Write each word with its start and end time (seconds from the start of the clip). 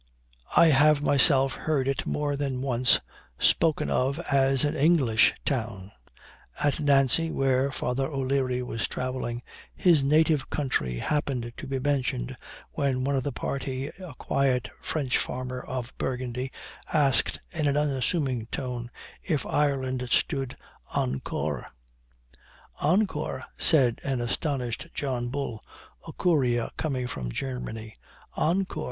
I 0.57 0.69
have 0.69 1.03
myself 1.03 1.53
heard 1.53 1.87
it 1.87 2.07
more 2.07 2.35
than 2.35 2.63
once 2.63 2.99
spoken 3.37 3.91
of 3.91 4.17
as 4.31 4.65
an 4.65 4.75
English 4.75 5.35
town. 5.45 5.91
At 6.59 6.79
Nancy, 6.79 7.29
where 7.29 7.71
Father 7.71 8.07
O'Leary 8.07 8.63
was 8.63 8.87
travelling, 8.87 9.43
his 9.75 10.03
native 10.03 10.49
country 10.49 10.97
happened 10.97 11.53
to 11.55 11.67
be 11.67 11.77
mentioned 11.77 12.35
when 12.71 13.03
one 13.03 13.15
of 13.15 13.21
the 13.21 13.31
party, 13.31 13.89
a 13.99 14.15
quiet 14.15 14.71
French 14.81 15.19
farmer 15.19 15.59
of 15.61 15.93
Burgundy, 15.99 16.51
asked, 16.91 17.39
in 17.51 17.67
an 17.67 17.77
unassuming 17.77 18.47
tone, 18.47 18.89
'If 19.21 19.45
Ireland 19.45 20.07
stood 20.09 20.57
encore?' 20.95 21.67
'Encore,' 22.81 23.43
said 23.55 23.99
an 24.03 24.19
astonished 24.19 24.89
John 24.95 25.29
Bull, 25.29 25.63
a 26.07 26.11
courier 26.11 26.71
coming 26.75 27.05
from 27.05 27.31
Germany 27.31 27.93
'encore! 28.35 28.79